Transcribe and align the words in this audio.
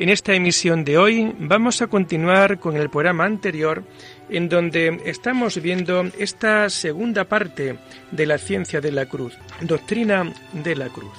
En 0.00 0.08
esta 0.08 0.32
emisión 0.32 0.82
de 0.82 0.96
hoy 0.96 1.30
vamos 1.38 1.82
a 1.82 1.88
continuar 1.88 2.58
con 2.58 2.74
el 2.74 2.88
programa 2.88 3.26
anterior 3.26 3.84
en 4.30 4.48
donde 4.48 4.98
estamos 5.04 5.60
viendo 5.60 6.04
esta 6.18 6.70
segunda 6.70 7.26
parte 7.26 7.78
de 8.10 8.24
la 8.24 8.38
ciencia 8.38 8.80
de 8.80 8.92
la 8.92 9.04
cruz, 9.04 9.36
doctrina 9.60 10.32
de 10.54 10.74
la 10.74 10.88
cruz. 10.88 11.12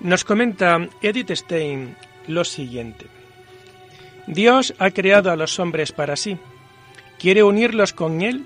Nos 0.00 0.24
comenta 0.24 0.88
Edith 1.00 1.30
Stein 1.30 1.94
lo 2.26 2.42
siguiente. 2.42 3.06
Dios 4.26 4.74
ha 4.80 4.90
creado 4.90 5.30
a 5.30 5.36
los 5.36 5.60
hombres 5.60 5.92
para 5.92 6.16
sí 6.16 6.36
Quiere 7.26 7.42
unirlos 7.42 7.92
con 7.92 8.22
Él 8.22 8.44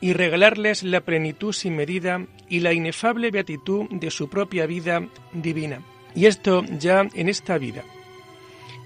y 0.00 0.14
regalarles 0.14 0.82
la 0.82 1.02
plenitud 1.02 1.52
sin 1.52 1.76
medida 1.76 2.24
y 2.48 2.60
la 2.60 2.72
inefable 2.72 3.30
beatitud 3.30 3.84
de 3.90 4.10
su 4.10 4.30
propia 4.30 4.64
vida 4.64 5.06
divina. 5.34 5.82
Y 6.14 6.24
esto 6.24 6.64
ya 6.78 7.06
en 7.12 7.28
esta 7.28 7.58
vida. 7.58 7.84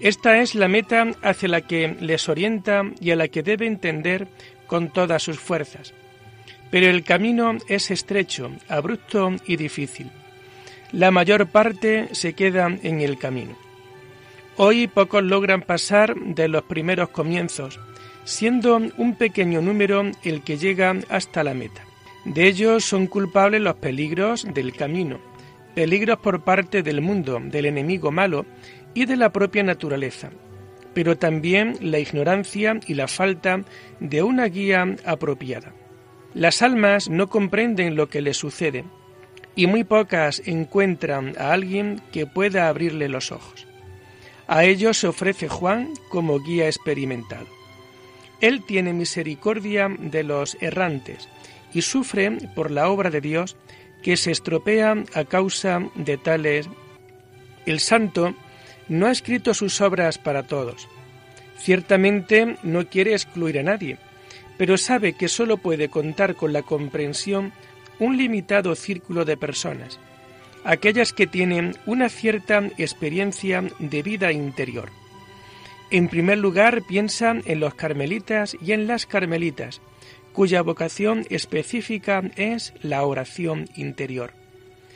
Esta 0.01 0.41
es 0.41 0.55
la 0.55 0.67
meta 0.67 1.07
hacia 1.21 1.47
la 1.47 1.61
que 1.61 1.95
les 2.01 2.27
orienta 2.27 2.83
y 2.99 3.11
a 3.11 3.15
la 3.15 3.29
que 3.29 3.43
debe 3.43 3.65
entender 3.65 4.27
con 4.65 4.89
todas 4.91 5.23
sus 5.23 5.39
fuerzas. 5.39 5.93
Pero 6.69 6.87
el 6.87 7.05
camino 7.05 7.57
es 7.69 7.91
estrecho, 7.91 8.51
abrupto 8.67 9.37
y 9.45 9.55
difícil. 9.55 10.11
La 10.91 11.11
mayor 11.11 11.47
parte 11.47 12.09
se 12.11 12.33
queda 12.33 12.77
en 12.83 12.99
el 12.99 13.17
camino. 13.17 13.57
Hoy 14.57 14.87
pocos 14.87 15.23
logran 15.23 15.61
pasar 15.61 16.13
de 16.13 16.49
los 16.49 16.63
primeros 16.63 17.07
comienzos, 17.07 17.79
siendo 18.27 18.75
un 18.97 19.15
pequeño 19.15 19.61
número 19.61 20.03
el 20.21 20.43
que 20.43 20.57
llega 20.57 20.93
hasta 21.07 21.45
la 21.45 21.53
meta. 21.53 21.81
De 22.25 22.45
ellos 22.45 22.83
son 22.83 23.07
culpables 23.07 23.61
los 23.61 23.75
peligros 23.75 24.45
del 24.53 24.73
camino, 24.73 25.19
peligros 25.73 26.19
por 26.19 26.43
parte 26.43 26.83
del 26.83 26.99
mundo, 26.99 27.39
del 27.41 27.67
enemigo 27.67 28.11
malo 28.11 28.45
y 28.93 29.05
de 29.05 29.15
la 29.15 29.31
propia 29.31 29.63
naturaleza, 29.63 30.29
pero 30.93 31.17
también 31.17 31.77
la 31.79 31.99
ignorancia 31.99 32.77
y 32.85 32.95
la 32.95 33.07
falta 33.07 33.63
de 34.01 34.23
una 34.23 34.45
guía 34.47 34.97
apropiada. 35.05 35.71
Las 36.33 36.61
almas 36.61 37.09
no 37.09 37.29
comprenden 37.29 37.95
lo 37.95 38.09
que 38.09 38.21
les 38.21 38.35
sucede 38.35 38.83
y 39.55 39.67
muy 39.67 39.85
pocas 39.85 40.41
encuentran 40.45 41.33
a 41.39 41.53
alguien 41.53 42.01
que 42.11 42.27
pueda 42.27 42.67
abrirle 42.67 43.07
los 43.07 43.31
ojos. 43.31 43.65
A 44.47 44.65
ellos 44.65 44.97
se 44.97 45.07
ofrece 45.07 45.47
Juan 45.47 45.93
como 46.09 46.39
guía 46.41 46.65
experimental. 46.65 47.47
Él 48.41 48.63
tiene 48.65 48.93
misericordia 48.93 49.89
de 49.97 50.23
los 50.23 50.57
errantes 50.61 51.27
y 51.73 51.81
sufre 51.81 52.31
por 52.55 52.71
la 52.71 52.89
obra 52.89 53.09
de 53.09 53.21
Dios 53.21 53.55
que 54.03 54.17
se 54.17 54.31
estropea 54.31 55.03
a 55.13 55.25
causa 55.25 55.89
de 55.95 56.17
tales. 56.17 56.69
El 57.65 57.79
santo 57.79 58.35
no 58.87 59.07
ha 59.07 59.11
escrito 59.11 59.53
sus 59.53 59.81
obras 59.81 60.17
para 60.17 60.43
todos. 60.43 60.87
Ciertamente 61.57 62.57
no 62.63 62.87
quiere 62.87 63.13
excluir 63.13 63.59
a 63.59 63.63
nadie, 63.63 63.97
pero 64.57 64.77
sabe 64.77 65.13
que 65.13 65.27
sólo 65.27 65.57
puede 65.57 65.89
contar 65.89 66.35
con 66.35 66.53
la 66.53 66.61
comprensión 66.61 67.51
un 67.99 68.17
limitado 68.17 68.75
círculo 68.75 69.25
de 69.25 69.37
personas, 69.37 69.99
aquellas 70.63 71.13
que 71.13 71.25
tienen 71.25 71.75
una 71.85 72.09
cierta 72.09 72.59
experiencia 72.77 73.63
de 73.79 74.03
vida 74.03 74.31
interior. 74.31 74.89
En 75.89 76.09
primer 76.09 76.37
lugar, 76.37 76.81
piensa 76.83 77.35
en 77.45 77.59
los 77.61 77.75
carmelitas 77.75 78.57
y 78.61 78.73
en 78.73 78.87
las 78.87 79.05
carmelitas, 79.05 79.81
cuya 80.33 80.61
vocación 80.61 81.25
específica 81.29 82.23
es 82.35 82.73
la 82.81 83.03
oración 83.03 83.69
interior. 83.75 84.33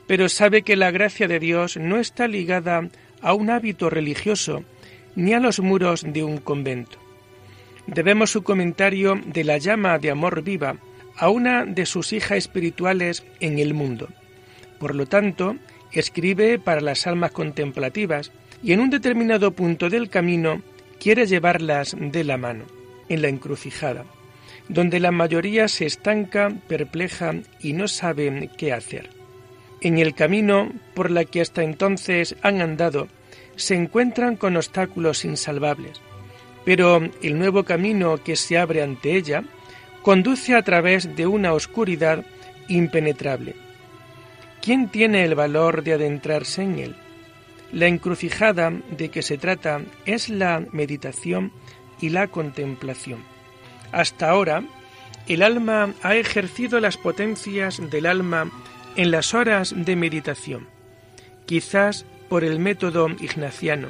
Pero 0.05 0.27
sabe 0.27 0.63
que 0.63 0.75
la 0.75 0.91
gracia 0.91 1.29
de 1.29 1.39
Dios 1.39 1.77
no 1.77 1.97
está 1.97 2.27
ligada 2.27 2.89
a 3.21 3.33
un 3.33 3.49
hábito 3.49 3.89
religioso 3.89 4.65
ni 5.15 5.33
a 5.33 5.39
los 5.39 5.61
muros 5.61 6.03
de 6.05 6.23
un 6.23 6.37
convento. 6.37 6.97
Debemos 7.87 8.31
su 8.31 8.43
comentario 8.43 9.19
de 9.25 9.43
la 9.45 9.57
llama 9.57 9.97
de 9.97 10.11
amor 10.11 10.43
viva 10.43 10.75
a 11.17 11.29
una 11.29 11.65
de 11.65 11.85
sus 11.85 12.11
hijas 12.13 12.37
espirituales 12.37 13.23
en 13.39 13.59
el 13.59 13.73
mundo. 13.73 14.09
Por 14.79 14.95
lo 14.95 15.05
tanto, 15.05 15.55
escribe 15.91 16.59
para 16.59 16.81
las 16.81 17.07
almas 17.07 17.31
contemplativas 17.31 18.31
y 18.61 18.73
en 18.73 18.81
un 18.81 18.89
determinado 18.89 19.51
punto 19.51 19.89
del 19.89 20.09
camino 20.09 20.61
quiere 21.01 21.25
llevarlas 21.25 21.95
de 21.99 22.23
la 22.23 22.37
mano, 22.37 22.65
en 23.09 23.23
la 23.23 23.27
encrucijada, 23.27 24.05
donde 24.69 24.99
la 24.99 25.09
mayoría 25.09 25.67
se 25.67 25.87
estanca, 25.87 26.51
perpleja 26.67 27.33
y 27.59 27.73
no 27.73 27.87
sabe 27.87 28.51
qué 28.55 28.71
hacer. 28.71 29.09
En 29.81 29.97
el 29.97 30.13
camino 30.13 30.71
por 30.93 31.09
la 31.09 31.25
que 31.25 31.41
hasta 31.41 31.63
entonces 31.63 32.35
han 32.43 32.61
andado, 32.61 33.07
se 33.55 33.73
encuentran 33.73 34.35
con 34.35 34.55
obstáculos 34.55 35.25
insalvables, 35.25 35.99
pero 36.65 37.01
el 37.23 37.39
nuevo 37.39 37.63
camino 37.63 38.17
que 38.23 38.35
se 38.35 38.59
abre 38.59 38.83
ante 38.83 39.15
ella 39.15 39.43
conduce 40.03 40.53
a 40.53 40.61
través 40.61 41.15
de 41.15 41.25
una 41.25 41.53
oscuridad 41.53 42.23
impenetrable. 42.67 43.55
¿Quién 44.61 44.89
tiene 44.89 45.23
el 45.25 45.33
valor 45.33 45.83
de 45.83 45.93
adentrarse 45.93 46.61
en 46.61 46.77
él? 46.77 46.95
La 47.71 47.87
encrucijada 47.87 48.71
de 48.89 49.09
que 49.09 49.21
se 49.21 49.37
trata 49.37 49.81
es 50.05 50.29
la 50.29 50.63
meditación 50.71 51.51
y 52.01 52.09
la 52.09 52.27
contemplación. 52.27 53.23
Hasta 53.91 54.29
ahora, 54.29 54.63
el 55.27 55.41
alma 55.41 55.93
ha 56.01 56.15
ejercido 56.15 56.79
las 56.79 56.97
potencias 56.97 57.81
del 57.89 58.05
alma 58.05 58.51
en 58.95 59.11
las 59.11 59.33
horas 59.33 59.73
de 59.75 59.95
meditación, 59.95 60.67
quizás 61.45 62.05
por 62.27 62.43
el 62.43 62.59
método 62.59 63.07
ignaciano, 63.19 63.89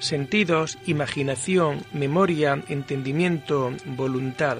sentidos, 0.00 0.78
imaginación, 0.86 1.84
memoria, 1.92 2.62
entendimiento, 2.68 3.72
voluntad. 3.86 4.58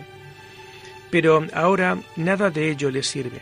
Pero 1.10 1.46
ahora 1.52 1.98
nada 2.16 2.50
de 2.50 2.70
ello 2.70 2.90
le 2.90 3.02
sirve. 3.02 3.40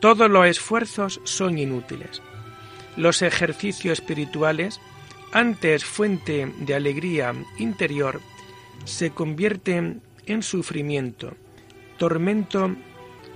Todos 0.00 0.30
los 0.30 0.46
esfuerzos 0.46 1.20
son 1.24 1.58
inútiles. 1.58 2.22
Los 2.96 3.22
ejercicios 3.22 4.00
espirituales, 4.00 4.80
antes 5.32 5.84
fuente 5.84 6.52
de 6.58 6.74
alegría 6.74 7.34
interior, 7.58 8.20
se 8.84 9.10
convierten 9.10 10.02
en 10.26 10.42
sufrimiento, 10.42 11.34
tormento 11.98 12.74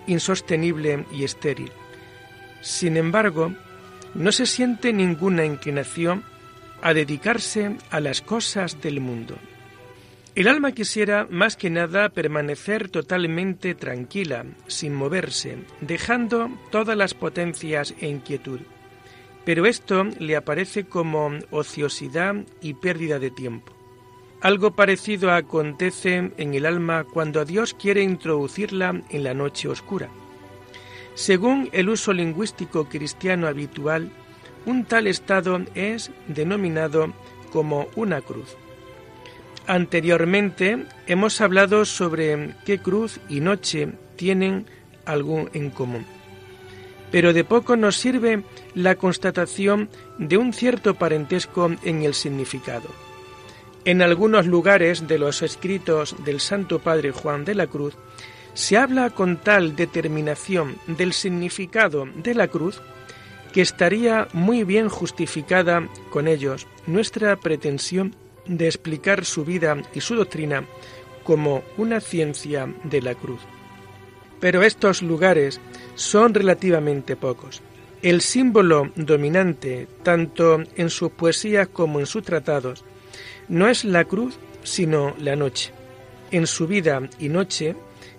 insostenible 0.07 1.07
y 1.13 1.25
estéril. 1.25 1.71
Sin 2.61 2.97
embargo, 2.97 3.55
no 4.15 4.33
se 4.33 4.47
siente 4.47 4.93
ninguna 4.93 5.45
inclinación 5.45 6.25
a 6.83 6.95
dedicarse 6.95 7.77
a 7.91 8.01
las 8.01 8.21
cosas 8.21 8.81
del 8.81 9.01
mundo. 9.01 9.37
El 10.35 10.49
alma 10.49 10.73
quisiera 10.73 11.29
más 11.31 11.57
que 11.57 11.71
nada 11.71 12.09
permanecer 12.09 12.89
totalmente 12.89 13.75
tranquila, 13.75 14.45
sin 14.67 14.93
moverse, 14.93 15.59
dejando 15.81 16.51
todas 16.73 16.97
las 16.97 17.15
potencias 17.15 17.95
e 18.01 18.09
inquietud 18.09 18.61
pero 19.45 19.67
esto 19.67 20.05
le 20.19 20.37
aparece 20.37 20.85
como 20.85 21.31
ociosidad 21.51 22.35
y 22.61 22.75
pérdida 22.75 23.19
de 23.19 23.31
tiempo. 23.31 23.73
Algo 24.41 24.73
parecido 24.73 25.33
acontece 25.33 26.33
en 26.37 26.55
el 26.55 26.67
alma 26.67 27.05
cuando 27.05 27.45
Dios 27.45 27.75
quiere 27.75 28.03
introducirla 28.03 29.03
en 29.09 29.25
la 29.25 29.35
noche 29.35 29.69
oscura. 29.69 30.11
Según 31.15 31.71
el 31.73 31.89
uso 31.89 32.13
lingüístico 32.13 32.87
cristiano 32.89 33.47
habitual, 33.47 34.11
un 34.67 34.85
tal 34.85 35.07
estado 35.07 35.61
es 35.75 36.11
denominado 36.27 37.13
como 37.53 37.87
una 37.97 38.21
cruz. 38.21 38.57
Anteriormente 39.67 40.85
hemos 41.07 41.41
hablado 41.41 41.85
sobre 41.85 42.55
qué 42.67 42.79
cruz 42.79 43.21
y 43.29 43.41
noche 43.41 43.93
tienen 44.17 44.67
algo 45.07 45.49
en 45.55 45.71
común 45.71 46.05
pero 47.15 47.33
de 47.33 47.45
poco 47.45 47.77
nos 47.77 47.97
sirve 47.97 48.43
la 48.75 48.97
constatación 48.97 49.89
de 50.19 50.37
un 50.37 50.53
cierto 50.53 50.95
parentesco 50.97 51.71
en 51.85 52.03
el 52.03 52.13
significado. 52.13 52.89
En 53.85 54.03
algunos 54.03 54.47
lugares 54.47 55.07
de 55.07 55.21
los 55.21 55.41
escritos 55.41 56.17
del 56.25 56.41
Santo 56.41 56.81
Padre 56.81 57.13
Juan 57.13 57.45
de 57.45 57.55
la 57.55 57.69
Cruz 57.69 57.95
se 58.55 58.77
habla 58.77 59.11
con 59.11 59.37
tal 59.37 59.77
determinación 59.77 60.75
del 60.89 61.13
significado 61.13 62.09
de 62.17 62.35
la 62.35 62.49
cruz 62.49 62.83
que 63.53 63.61
estaría 63.61 64.27
muy 64.33 64.65
bien 64.65 64.89
justificada 64.89 65.89
con 66.11 66.27
ellos 66.27 66.67
nuestra 66.89 67.37
pretensión 67.37 68.17
de 68.47 68.67
explicar 68.67 69.25
su 69.25 69.45
vida 69.45 69.81
y 69.95 70.01
su 70.01 70.17
doctrina 70.17 70.65
como 71.23 71.63
una 71.77 72.01
ciencia 72.01 72.75
de 72.83 73.03
la 73.03 73.15
cruz. 73.15 73.54
Pero 74.41 74.63
estos 74.63 75.03
lugares 75.03 75.61
son 75.95 76.35
relativamente 76.35 77.17
pocos. 77.17 77.63
El 78.03 78.21
símbolo 78.21 78.93
dominante, 78.97 79.89
tanto 80.03 80.63
en 80.77 80.91
sus 80.91 81.11
poesías 81.13 81.69
como 81.69 82.01
en 82.01 82.07
sus 82.07 82.23
tratados, 82.23 82.85
no 83.49 83.69
es 83.69 83.85
la 83.85 84.05
cruz, 84.05 84.39
sino 84.63 85.15
la 85.19 85.37
noche. 85.37 85.73
En 86.31 86.47
su 86.47 86.67
vida 86.67 87.09
y 87.19 87.29
noche 87.29 87.77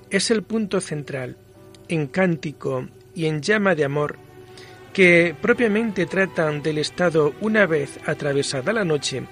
es 0.09 0.31
el 0.31 0.43
punto 0.43 0.81
central, 0.81 1.37
en 1.87 2.07
cántico 2.07 2.87
y 3.13 3.25
en 3.25 3.41
llama 3.41 3.75
de 3.75 3.85
amor, 3.85 4.17
que 4.93 5.35
propiamente 5.41 6.05
tratan 6.05 6.63
del 6.63 6.77
estado 6.77 7.33
una 7.41 7.65
vez 7.65 7.99
atravesada 8.05 8.71
la 8.73 8.85
noche, 8.85 9.23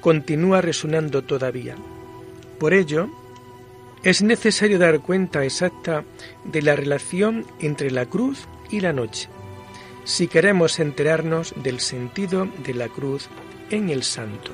continúa 0.00 0.60
resonando 0.60 1.22
todavía. 1.22 1.76
Por 2.58 2.74
ello, 2.74 3.10
es 4.02 4.22
necesario 4.22 4.78
dar 4.78 5.00
cuenta 5.00 5.44
exacta 5.44 6.04
de 6.44 6.62
la 6.62 6.76
relación 6.76 7.44
entre 7.60 7.90
la 7.90 8.06
cruz 8.06 8.46
y 8.70 8.80
la 8.80 8.92
noche, 8.92 9.28
si 10.04 10.26
queremos 10.26 10.78
enterarnos 10.80 11.54
del 11.56 11.80
sentido 11.80 12.48
de 12.64 12.74
la 12.74 12.88
cruz 12.88 13.28
en 13.70 13.90
el 13.90 14.02
santo. 14.02 14.52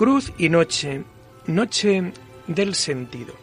Cruz 0.00 0.32
y 0.38 0.48
noche, 0.48 1.04
noche 1.46 2.14
del 2.46 2.74
sentido. 2.74 3.34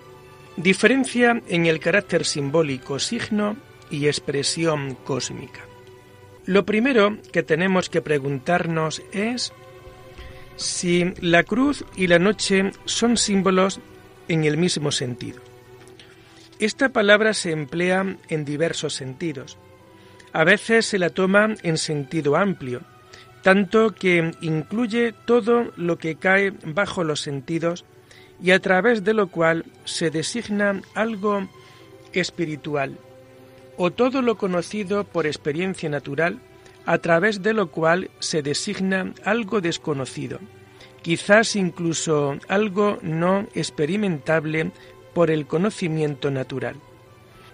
Diferencia 0.55 1.39
en 1.47 1.67
el 1.67 1.79
carácter 1.79 2.25
simbólico, 2.25 2.97
signo 2.97 3.55
y 3.91 4.07
expresión 4.07 4.95
cósmica. 4.95 5.59
Lo 6.47 6.65
primero 6.65 7.15
que 7.31 7.43
tenemos 7.43 7.91
que 7.91 8.01
preguntarnos 8.01 9.03
es 9.11 9.53
si 10.55 11.13
la 11.21 11.43
cruz 11.43 11.85
y 11.95 12.07
la 12.07 12.17
noche 12.17 12.71
son 12.85 13.17
símbolos 13.17 13.79
en 14.27 14.43
el 14.43 14.57
mismo 14.57 14.91
sentido. 14.91 15.39
Esta 16.57 16.89
palabra 16.89 17.35
se 17.35 17.51
emplea 17.51 18.17
en 18.29 18.45
diversos 18.45 18.95
sentidos. 18.95 19.59
A 20.33 20.43
veces 20.43 20.87
se 20.87 20.97
la 20.97 21.11
toma 21.11 21.53
en 21.61 21.77
sentido 21.77 22.35
amplio, 22.35 22.81
tanto 23.43 23.93
que 23.93 24.31
incluye 24.41 25.13
todo 25.25 25.71
lo 25.75 25.97
que 25.97 26.15
cae 26.15 26.53
bajo 26.65 27.03
los 27.03 27.21
sentidos 27.21 27.85
y 28.41 28.51
a 28.51 28.59
través 28.59 29.03
de 29.03 29.13
lo 29.13 29.27
cual 29.27 29.65
se 29.85 30.09
designa 30.09 30.81
algo 30.93 31.47
espiritual, 32.13 32.97
o 33.77 33.91
todo 33.91 34.21
lo 34.21 34.37
conocido 34.37 35.03
por 35.03 35.25
experiencia 35.25 35.89
natural, 35.89 36.39
a 36.85 36.97
través 36.99 37.41
de 37.41 37.53
lo 37.53 37.69
cual 37.69 38.09
se 38.19 38.41
designa 38.41 39.13
algo 39.23 39.61
desconocido, 39.61 40.39
quizás 41.01 41.55
incluso 41.55 42.37
algo 42.47 42.99
no 43.01 43.47
experimentable 43.53 44.71
por 45.13 45.31
el 45.31 45.47
conocimiento 45.47 46.31
natural. 46.31 46.75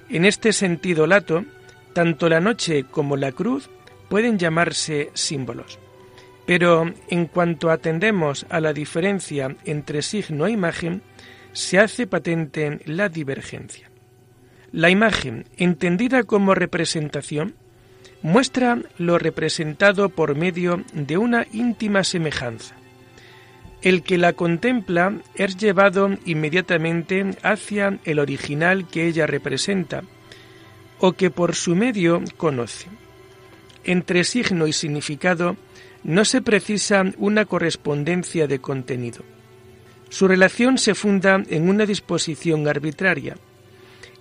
En 0.09 0.25
este 0.25 0.53
sentido 0.53 1.07
lato, 1.07 1.45
tanto 1.93 2.29
la 2.29 2.39
noche 2.39 2.83
como 2.83 3.15
la 3.15 3.31
cruz 3.31 3.69
pueden 4.13 4.37
llamarse 4.37 5.09
símbolos. 5.15 5.79
Pero 6.45 6.93
en 7.09 7.25
cuanto 7.25 7.71
atendemos 7.71 8.45
a 8.47 8.59
la 8.59 8.71
diferencia 8.71 9.55
entre 9.65 10.03
signo 10.03 10.45
e 10.45 10.51
imagen, 10.51 11.01
se 11.51 11.79
hace 11.79 12.05
patente 12.05 12.79
la 12.85 13.09
divergencia. 13.09 13.89
La 14.71 14.91
imagen, 14.91 15.45
entendida 15.57 16.21
como 16.25 16.53
representación, 16.53 17.55
muestra 18.21 18.77
lo 18.99 19.17
representado 19.17 20.09
por 20.09 20.35
medio 20.35 20.83
de 20.93 21.17
una 21.17 21.47
íntima 21.51 22.03
semejanza. 22.03 22.75
El 23.81 24.03
que 24.03 24.19
la 24.19 24.33
contempla 24.33 25.11
es 25.33 25.57
llevado 25.57 26.11
inmediatamente 26.25 27.31
hacia 27.41 27.97
el 28.05 28.19
original 28.19 28.87
que 28.87 29.07
ella 29.07 29.25
representa, 29.25 30.03
o 30.99 31.13
que 31.13 31.31
por 31.31 31.55
su 31.55 31.75
medio 31.75 32.21
conoce. 32.37 32.89
Entre 33.83 34.23
signo 34.23 34.67
y 34.67 34.73
significado 34.73 35.57
no 36.03 36.25
se 36.25 36.41
precisa 36.41 37.03
una 37.17 37.45
correspondencia 37.45 38.47
de 38.47 38.59
contenido. 38.59 39.23
Su 40.09 40.27
relación 40.27 40.77
se 40.77 40.95
funda 40.95 41.43
en 41.49 41.69
una 41.69 41.85
disposición 41.85 42.67
arbitraria. 42.67 43.35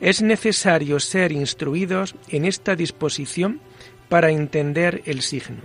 Es 0.00 0.22
necesario 0.22 0.98
ser 1.00 1.32
instruidos 1.32 2.14
en 2.28 2.44
esta 2.44 2.74
disposición 2.74 3.60
para 4.08 4.30
entender 4.30 5.02
el 5.04 5.22
signo. 5.22 5.62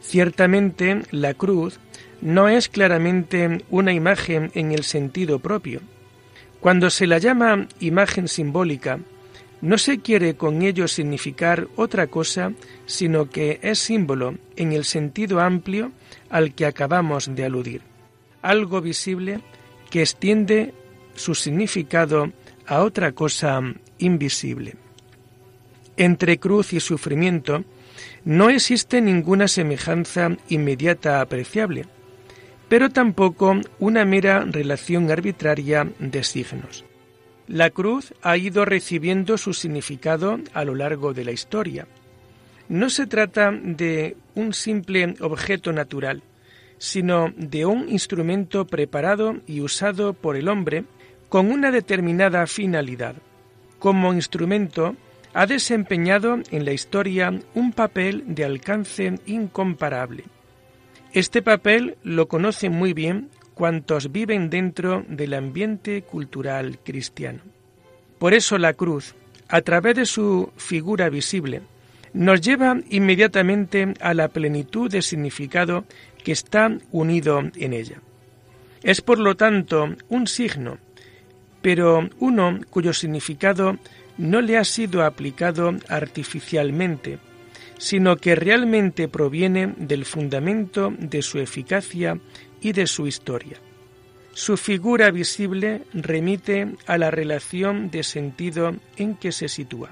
Ciertamente, 0.00 1.02
la 1.10 1.34
cruz 1.34 1.80
no 2.20 2.48
es 2.48 2.68
claramente 2.68 3.64
una 3.70 3.92
imagen 3.92 4.50
en 4.54 4.72
el 4.72 4.84
sentido 4.84 5.38
propio. 5.38 5.80
Cuando 6.60 6.90
se 6.90 7.06
la 7.06 7.18
llama 7.18 7.68
imagen 7.80 8.28
simbólica, 8.28 9.00
no 9.60 9.78
se 9.78 10.00
quiere 10.00 10.36
con 10.36 10.62
ello 10.62 10.86
significar 10.88 11.68
otra 11.76 12.06
cosa, 12.06 12.52
sino 12.84 13.30
que 13.30 13.58
es 13.62 13.78
símbolo 13.78 14.36
en 14.56 14.72
el 14.72 14.84
sentido 14.84 15.40
amplio 15.40 15.92
al 16.28 16.54
que 16.54 16.66
acabamos 16.66 17.34
de 17.34 17.44
aludir, 17.44 17.82
algo 18.42 18.80
visible 18.80 19.40
que 19.90 20.02
extiende 20.02 20.74
su 21.14 21.34
significado 21.34 22.32
a 22.66 22.82
otra 22.82 23.12
cosa 23.12 23.60
invisible. 23.98 24.74
Entre 25.96 26.38
cruz 26.38 26.72
y 26.72 26.80
sufrimiento 26.80 27.64
no 28.24 28.50
existe 28.50 29.00
ninguna 29.00 29.48
semejanza 29.48 30.36
inmediata 30.48 31.20
apreciable, 31.20 31.86
pero 32.68 32.90
tampoco 32.90 33.56
una 33.78 34.04
mera 34.04 34.44
relación 34.44 35.10
arbitraria 35.10 35.88
de 35.98 36.24
signos. 36.24 36.84
La 37.48 37.70
cruz 37.70 38.12
ha 38.22 38.36
ido 38.36 38.64
recibiendo 38.64 39.38
su 39.38 39.52
significado 39.52 40.40
a 40.52 40.64
lo 40.64 40.74
largo 40.74 41.14
de 41.14 41.24
la 41.24 41.30
historia. 41.30 41.86
No 42.68 42.90
se 42.90 43.06
trata 43.06 43.52
de 43.52 44.16
un 44.34 44.52
simple 44.52 45.14
objeto 45.20 45.72
natural, 45.72 46.22
sino 46.78 47.32
de 47.36 47.64
un 47.64 47.88
instrumento 47.88 48.66
preparado 48.66 49.36
y 49.46 49.60
usado 49.60 50.12
por 50.12 50.36
el 50.36 50.48
hombre 50.48 50.84
con 51.28 51.50
una 51.50 51.70
determinada 51.70 52.46
finalidad. 52.48 53.14
Como 53.78 54.12
instrumento, 54.12 54.96
ha 55.32 55.46
desempeñado 55.46 56.38
en 56.50 56.64
la 56.64 56.72
historia 56.72 57.32
un 57.54 57.72
papel 57.72 58.24
de 58.26 58.44
alcance 58.44 59.20
incomparable. 59.26 60.24
Este 61.12 61.42
papel 61.42 61.96
lo 62.02 62.26
conocen 62.26 62.72
muy 62.72 62.92
bien 62.92 63.30
cuantos 63.56 64.12
viven 64.12 64.50
dentro 64.50 65.02
del 65.08 65.32
ambiente 65.32 66.02
cultural 66.02 66.78
cristiano. 66.84 67.40
Por 68.18 68.34
eso 68.34 68.58
la 68.58 68.74
cruz, 68.74 69.14
a 69.48 69.62
través 69.62 69.96
de 69.96 70.04
su 70.04 70.52
figura 70.58 71.08
visible, 71.08 71.62
nos 72.12 72.42
lleva 72.42 72.78
inmediatamente 72.90 73.94
a 74.00 74.12
la 74.12 74.28
plenitud 74.28 74.90
de 74.90 75.00
significado 75.00 75.86
que 76.22 76.32
está 76.32 76.70
unido 76.92 77.42
en 77.56 77.72
ella. 77.72 78.02
Es 78.82 79.00
por 79.00 79.18
lo 79.18 79.36
tanto 79.36 79.88
un 80.10 80.26
signo, 80.26 80.76
pero 81.62 82.10
uno 82.18 82.60
cuyo 82.68 82.92
significado 82.92 83.78
no 84.18 84.42
le 84.42 84.58
ha 84.58 84.64
sido 84.64 85.02
aplicado 85.02 85.74
artificialmente, 85.88 87.18
sino 87.78 88.16
que 88.16 88.34
realmente 88.34 89.08
proviene 89.08 89.74
del 89.78 90.04
fundamento 90.04 90.92
de 90.98 91.22
su 91.22 91.38
eficacia 91.38 92.18
y 92.60 92.72
de 92.72 92.86
su 92.86 93.06
historia. 93.06 93.58
Su 94.32 94.56
figura 94.56 95.10
visible 95.10 95.82
remite 95.94 96.76
a 96.86 96.98
la 96.98 97.10
relación 97.10 97.90
de 97.90 98.02
sentido 98.02 98.74
en 98.96 99.16
que 99.16 99.32
se 99.32 99.48
sitúa. 99.48 99.90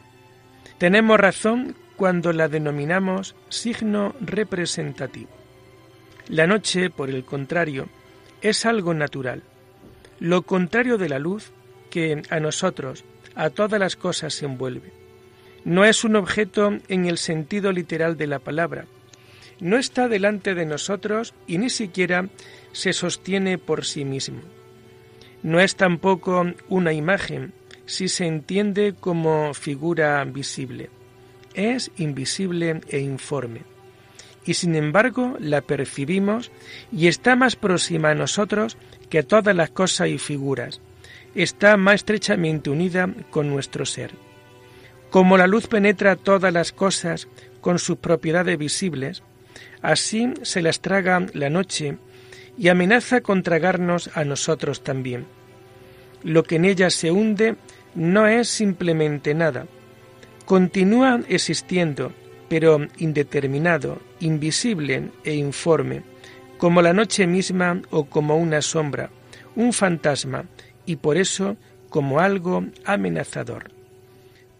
Tenemos 0.79 1.19
razón 1.19 1.75
cuando 1.97 2.33
la 2.33 2.49
denominamos 2.49 3.35
signo 3.49 4.15
representativo. 4.21 5.31
La 6.29 6.47
noche, 6.47 6.91
por 6.91 7.11
el 7.11 7.25
contrario, 7.25 7.89
es 8.43 8.67
algo 8.67 8.93
natural, 8.93 9.43
lo 10.21 10.43
contrario 10.43 10.99
de 10.99 11.09
la 11.09 11.19
luz 11.19 11.53
que 11.91 12.23
a 12.31 12.41
nosotros, 12.41 13.05
a 13.35 13.51
todas 13.51 13.81
las 13.81 13.97
cosas 13.97 14.35
se 14.35 14.47
envuelve. 14.47 14.93
No 15.65 15.85
es 15.85 16.05
un 16.05 16.17
objeto 16.17 16.77
en 16.89 17.07
el 17.07 17.19
sentido 17.19 17.73
literal 17.73 18.17
de 18.17 18.27
la 18.27 18.39
palabra, 18.39 18.87
no 19.65 19.79
está 19.79 20.09
delante 20.09 20.55
de 20.55 20.67
nosotros 20.67 21.33
y 21.47 21.57
ni 21.57 21.71
siquiera 21.71 22.29
se 22.73 22.93
sostiene 22.93 23.57
por 23.57 23.87
sí 23.87 24.05
mismo. 24.05 24.43
No 25.43 25.59
es 25.59 25.75
tampoco 25.75 26.45
una 26.69 26.93
imagen 26.93 27.55
si 27.87 28.09
se 28.09 28.27
entiende 28.27 28.95
como 29.01 29.55
figura 29.55 30.23
visible. 30.27 30.91
Es 31.55 31.91
invisible 31.97 32.83
e 32.91 32.99
informe. 32.99 33.63
Y 34.45 34.53
sin 34.53 34.75
embargo 34.75 35.35
la 35.41 35.63
percibimos 35.63 36.51
y 36.93 37.07
está 37.07 37.35
más 37.35 37.57
próxima 37.57 38.11
a 38.11 38.15
nosotros 38.15 38.77
que 39.09 39.23
todas 39.23 39.57
las 39.57 39.71
cosas 39.71 40.09
y 40.09 40.19
figuras. 40.19 40.83
Está 41.35 41.79
más 41.79 41.95
estrechamente 41.95 42.69
unida 42.69 43.09
con 43.31 43.49
nuestro 43.49 43.87
ser. 43.87 44.11
Como 45.09 45.39
la 45.39 45.47
luz 45.47 45.69
penetra 45.69 46.17
todas 46.17 46.53
las 46.53 46.73
cosas 46.73 47.29
con 47.63 47.79
sus 47.79 47.97
propiedades 47.97 48.59
visibles, 48.59 49.23
así 49.83 50.33
se 50.43 50.63
las 50.63 50.81
traga 50.81 51.27
la 51.33 51.51
noche 51.51 51.97
y 52.57 52.69
amenaza 52.69 53.21
con 53.21 53.43
tragarnos 53.43 54.11
a 54.15 54.25
nosotros 54.25 54.83
también. 54.83 55.27
Lo 56.23 56.43
que 56.45 56.57
en 56.57 56.65
ella 56.65 56.91
se 56.91 57.11
hunde 57.11 57.57
no 57.95 58.27
es 58.27 58.49
simplemente 58.49 59.35
nada. 59.35 59.67
Continúa 60.47 61.21
existiendo, 61.29 62.13
pero 62.49 62.87
indeterminado, 62.99 64.01
invisible 64.21 65.11
e 65.25 65.35
informe, 65.35 66.03
como 66.59 66.83
la 66.83 66.93
noche 66.93 67.27
misma 67.27 67.83
o 67.91 68.05
como 68.05 68.37
una 68.37 68.63
sombra, 68.63 69.11
un 69.57 69.73
fantasma, 69.73 70.45
y 70.87 70.97
por 70.97 71.17
eso 71.17 71.57
como 71.89 72.21
algo 72.21 72.65
amenazador. 72.85 73.71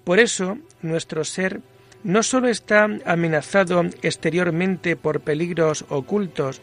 Por 0.05 0.19
eso 0.19 0.59
nuestro 0.83 1.25
ser 1.25 1.61
no 2.05 2.23
sólo 2.23 2.49
está 2.49 2.87
amenazado 3.05 3.83
exteriormente 4.03 4.95
por 4.95 5.21
peligros 5.21 5.87
ocultos 5.89 6.61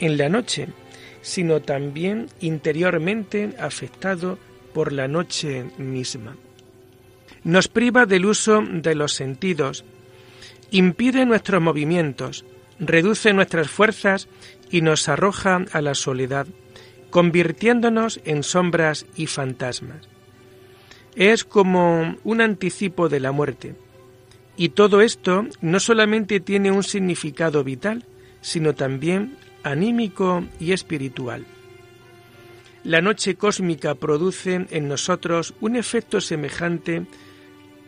en 0.00 0.18
la 0.18 0.28
noche, 0.28 0.68
sino 1.22 1.62
también 1.62 2.28
interiormente 2.40 3.54
afectado 3.58 4.38
por 4.74 4.92
la 4.92 5.08
noche 5.08 5.64
misma. 5.78 6.36
Nos 7.44 7.68
priva 7.68 8.06
del 8.06 8.26
uso 8.26 8.60
de 8.60 8.94
los 8.96 9.14
sentidos, 9.14 9.84
impide 10.72 11.24
nuestros 11.26 11.62
movimientos, 11.62 12.44
reduce 12.80 13.32
nuestras 13.32 13.70
fuerzas 13.70 14.28
y 14.70 14.80
nos 14.80 15.08
arroja 15.08 15.64
a 15.72 15.80
la 15.80 15.94
soledad, 15.94 16.46
convirtiéndonos 17.10 18.20
en 18.24 18.42
sombras 18.42 19.06
y 19.14 19.26
fantasmas. 19.26 20.08
Es 21.14 21.44
como 21.44 22.16
un 22.24 22.40
anticipo 22.40 23.08
de 23.08 23.20
la 23.20 23.32
muerte. 23.32 23.85
Y 24.56 24.70
todo 24.70 25.02
esto 25.02 25.46
no 25.60 25.80
solamente 25.80 26.40
tiene 26.40 26.70
un 26.70 26.82
significado 26.82 27.62
vital, 27.62 28.04
sino 28.40 28.74
también 28.74 29.36
anímico 29.62 30.44
y 30.58 30.72
espiritual. 30.72 31.44
La 32.84 33.00
noche 33.00 33.34
cósmica 33.34 33.96
produce 33.96 34.66
en 34.70 34.88
nosotros 34.88 35.54
un 35.60 35.74
efecto 35.74 36.20
semejante 36.20 37.04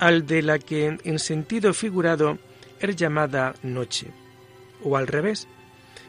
al 0.01 0.27
de 0.27 0.43
la 0.43 0.59
que 0.59 0.99
en 1.03 1.19
sentido 1.19 1.73
figurado 1.73 2.39
es 2.81 2.97
llamada 2.97 3.55
noche, 3.63 4.09
o 4.83 4.97
al 4.97 5.07
revés. 5.07 5.47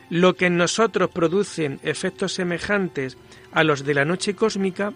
Lo 0.09 0.35
que 0.35 0.47
en 0.47 0.57
nosotros 0.57 1.11
produce 1.11 1.77
efectos 1.83 2.33
semejantes 2.33 3.15
a 3.51 3.63
los 3.63 3.83
de 3.83 3.93
la 3.93 4.05
noche 4.05 4.35
cósmica 4.35 4.93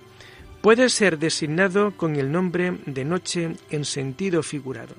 puede 0.62 0.90
ser 0.90 1.20
designado 1.20 1.96
con 1.96 2.16
el 2.16 2.32
nombre 2.32 2.80
de 2.88 3.06
noche 3.06 3.56
en 3.70 3.86
sentido 3.86 4.42
figurado. 4.42 4.96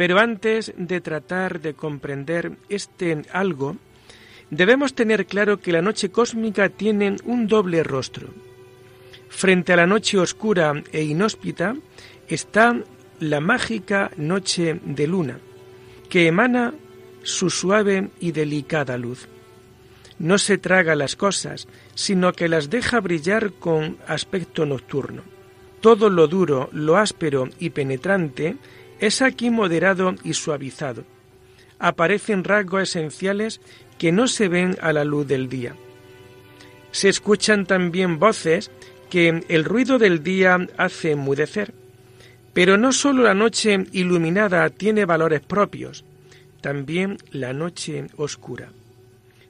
Pero 0.00 0.18
antes 0.18 0.72
de 0.78 1.02
tratar 1.02 1.60
de 1.60 1.74
comprender 1.74 2.52
este 2.70 3.20
algo, 3.34 3.76
Debemos 4.50 4.94
tener 4.94 5.26
claro 5.26 5.60
que 5.60 5.72
la 5.72 5.82
noche 5.82 6.10
cósmica 6.10 6.70
tiene 6.70 7.16
un 7.24 7.46
doble 7.46 7.84
rostro. 7.84 8.28
Frente 9.28 9.74
a 9.74 9.76
la 9.76 9.86
noche 9.86 10.18
oscura 10.18 10.72
e 10.90 11.04
inhóspita 11.04 11.76
está 12.26 12.74
la 13.20 13.40
mágica 13.40 14.10
noche 14.16 14.80
de 14.82 15.06
luna, 15.06 15.38
que 16.08 16.26
emana 16.26 16.74
su 17.22 17.48
suave 17.50 18.08
y 18.18 18.32
delicada 18.32 18.96
luz. 18.96 19.28
No 20.18 20.38
se 20.38 20.56
traga 20.56 20.96
las 20.96 21.14
cosas, 21.14 21.68
sino 21.94 22.32
que 22.32 22.48
las 22.48 22.70
deja 22.70 23.00
brillar 23.00 23.52
con 23.52 23.98
aspecto 24.08 24.64
nocturno. 24.64 25.22
Todo 25.80 26.10
lo 26.10 26.26
duro, 26.26 26.70
lo 26.72 26.96
áspero 26.96 27.48
y 27.60 27.70
penetrante 27.70 28.56
es 29.00 29.22
aquí 29.22 29.50
moderado 29.50 30.14
y 30.22 30.34
suavizado. 30.34 31.04
Aparecen 31.78 32.44
rasgos 32.44 32.82
esenciales 32.82 33.60
que 33.98 34.12
no 34.12 34.28
se 34.28 34.48
ven 34.48 34.76
a 34.80 34.92
la 34.92 35.04
luz 35.04 35.26
del 35.26 35.48
día. 35.48 35.74
Se 36.92 37.08
escuchan 37.08 37.66
también 37.66 38.18
voces 38.18 38.70
que 39.08 39.44
el 39.48 39.64
ruido 39.64 39.98
del 39.98 40.22
día 40.22 40.58
hace 40.76 41.12
enmudecer. 41.12 41.72
Pero 42.52 42.76
no 42.76 42.92
sólo 42.92 43.22
la 43.22 43.34
noche 43.34 43.86
iluminada 43.92 44.68
tiene 44.70 45.04
valores 45.04 45.40
propios, 45.40 46.04
también 46.60 47.18
la 47.30 47.52
noche 47.52 48.06
oscura. 48.16 48.70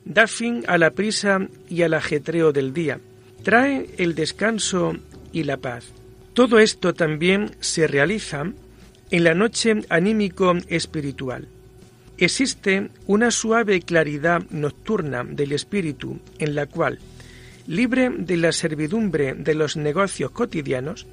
Da 0.05 0.27
fin 0.27 0.65
a 0.67 0.79
la 0.79 0.91
prisa 0.91 1.47
y 1.69 1.83
al 1.83 1.95
ajetreo 1.95 2.53
del 2.53 2.73
día, 2.73 3.01
trae 3.43 3.89
el 3.97 4.15
descanso 4.15 4.97
y 5.33 5.45
la 5.45 5.57
paz. 5.57 5.87
Todo 6.35 6.59
esto 6.59 6.95
también 6.95 7.57
se 7.61 7.87
realiza 7.87 8.53
en 9.11 9.25
la 9.25 9.35
noche 9.35 9.83
anímico 9.89 10.55
espiritual. 10.69 11.49
Existe 12.19 12.91
una 13.07 13.31
suave 13.31 13.81
claridad 13.81 14.43
nocturna 14.51 15.25
del 15.25 15.53
espíritu 15.53 16.21
en 16.39 16.55
la 16.55 16.67
cual, 16.67 16.99
libre 17.67 18.11
de 18.11 18.37
la 18.37 18.53
servidumbre 18.53 19.35
de 19.35 19.55
los 19.55 19.77
negocios 19.77 20.31
cotidianos, 20.31 21.07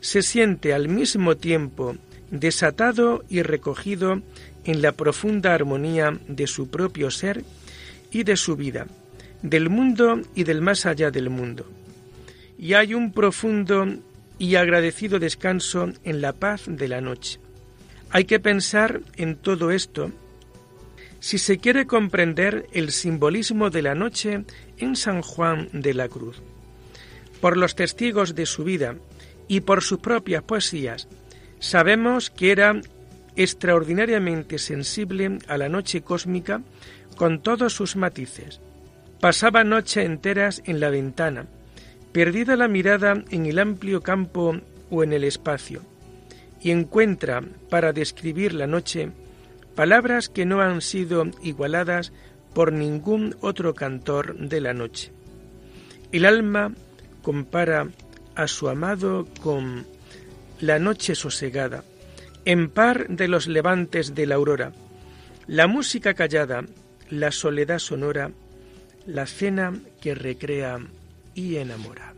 se 0.00 0.22
siente 0.22 0.74
al 0.74 0.88
mismo 0.88 1.36
tiempo 1.36 1.96
desatado 2.30 3.24
y 3.28 3.42
recogido 3.42 4.20
en 4.64 4.82
la 4.82 4.92
profunda 4.92 5.54
armonía 5.54 6.18
de 6.28 6.46
su 6.46 6.68
propio 6.68 7.10
ser 7.10 7.44
y 8.10 8.24
de 8.24 8.36
su 8.36 8.56
vida, 8.56 8.86
del 9.42 9.70
mundo 9.70 10.20
y 10.34 10.44
del 10.44 10.60
más 10.60 10.86
allá 10.86 11.10
del 11.10 11.30
mundo. 11.30 11.66
Y 12.58 12.74
hay 12.74 12.94
un 12.94 13.12
profundo 13.12 13.86
y 14.38 14.56
agradecido 14.56 15.18
descanso 15.18 15.90
en 16.04 16.20
la 16.20 16.32
paz 16.32 16.64
de 16.66 16.88
la 16.88 17.00
noche. 17.00 17.40
Hay 18.10 18.24
que 18.24 18.40
pensar 18.40 19.00
en 19.16 19.36
todo 19.36 19.70
esto 19.70 20.10
si 21.20 21.38
se 21.38 21.58
quiere 21.58 21.86
comprender 21.86 22.66
el 22.72 22.92
simbolismo 22.92 23.70
de 23.70 23.82
la 23.82 23.94
noche 23.94 24.44
en 24.78 24.96
San 24.96 25.22
Juan 25.22 25.68
de 25.72 25.94
la 25.94 26.08
Cruz. 26.08 26.40
Por 27.40 27.56
los 27.56 27.74
testigos 27.74 28.34
de 28.34 28.46
su 28.46 28.64
vida 28.64 28.96
y 29.48 29.60
por 29.60 29.82
sus 29.82 29.98
propias 29.98 30.42
poesías, 30.42 31.08
sabemos 31.58 32.30
que 32.30 32.52
era 32.52 32.80
extraordinariamente 33.36 34.58
sensible 34.58 35.38
a 35.46 35.58
la 35.58 35.68
noche 35.68 36.02
cósmica 36.02 36.62
con 37.16 37.42
todos 37.42 37.72
sus 37.72 37.96
matices. 37.96 38.60
Pasaba 39.20 39.64
noches 39.64 40.04
enteras 40.04 40.62
en 40.64 40.80
la 40.80 40.90
ventana, 40.90 41.46
perdida 42.18 42.56
la 42.56 42.66
mirada 42.66 43.22
en 43.30 43.46
el 43.46 43.60
amplio 43.60 44.00
campo 44.00 44.56
o 44.90 45.04
en 45.04 45.12
el 45.12 45.22
espacio, 45.22 45.82
y 46.60 46.72
encuentra, 46.72 47.44
para 47.70 47.92
describir 47.92 48.54
la 48.54 48.66
noche, 48.66 49.12
palabras 49.76 50.28
que 50.28 50.44
no 50.44 50.60
han 50.60 50.80
sido 50.80 51.26
igualadas 51.44 52.12
por 52.54 52.72
ningún 52.72 53.36
otro 53.40 53.72
cantor 53.72 54.36
de 54.36 54.60
la 54.60 54.74
noche. 54.74 55.12
El 56.10 56.24
alma 56.24 56.72
compara 57.22 57.86
a 58.34 58.48
su 58.48 58.68
amado 58.68 59.28
con 59.40 59.86
la 60.58 60.80
noche 60.80 61.14
sosegada, 61.14 61.84
en 62.44 62.68
par 62.68 63.06
de 63.06 63.28
los 63.28 63.46
levantes 63.46 64.16
de 64.16 64.26
la 64.26 64.34
aurora, 64.34 64.72
la 65.46 65.68
música 65.68 66.14
callada, 66.14 66.64
la 67.10 67.30
soledad 67.30 67.78
sonora, 67.78 68.32
la 69.06 69.24
cena 69.26 69.72
que 70.00 70.16
recrea 70.16 70.80
y 71.38 71.56
enamora. 71.56 72.14